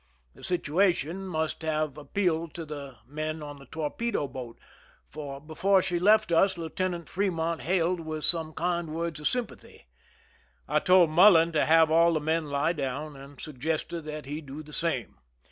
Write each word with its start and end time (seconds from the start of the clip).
The 0.33 0.43
situation 0.43 1.27
must 1.27 1.61
have 1.61 1.95
appealed 1.95 2.55
to 2.55 2.65
the 2.65 2.95
men 3.05 3.43
on 3.43 3.59
the 3.59 3.67
torpedo 3.67 4.27
boat, 4.27 4.57
for 5.07 5.39
before 5.39 5.83
she 5.83 5.99
left 5.99 6.31
us 6.31 6.57
Lieutenant 6.57 7.07
Fremont 7.07 7.61
hailed 7.61 7.99
with 7.99 8.25
some 8.25 8.51
kind 8.53 8.95
words 8.95 9.19
of 9.19 9.27
sympathy. 9.27 9.85
I 10.67 10.79
told 10.79 11.11
Mullen 11.11 11.51
to 11.51 11.65
have 11.67 11.91
all 11.91 12.13
the 12.13 12.19
men 12.19 12.47
lie 12.49 12.73
down, 12.73 13.15
and 13.15 13.39
sug 13.39 13.59
gested 13.59 14.05
that 14.05 14.25
he 14.25 14.41
do 14.41 14.63
the 14.63 14.73
same. 14.73 15.19